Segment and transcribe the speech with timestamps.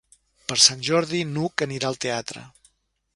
[0.51, 2.43] Per Sant Jordi n'Hug anirà al teatre.